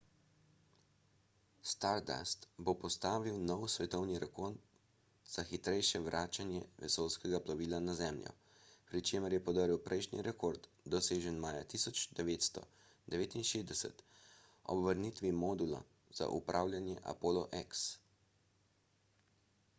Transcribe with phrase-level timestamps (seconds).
[1.71, 4.55] stardust bo postavil nov svetovni rekord
[5.33, 8.33] za najhitrejše vračanje vesoljskega plovila na zemljo
[8.87, 14.01] pri čemer je podrl prejšnji rekord dosežen maja 1969
[14.77, 15.83] ob vrnitvi modula
[16.21, 17.85] za upravljanje apollo x